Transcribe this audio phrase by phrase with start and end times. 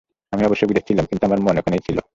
[0.33, 1.97] আমি অবশ্যই বিদেশ ছিলাম, কিন্তু আমার মন এখানেই ছিল।